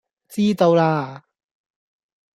[0.29, 1.25] 知道啦